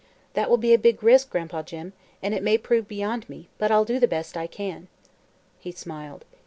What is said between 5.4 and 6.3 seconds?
He smiled.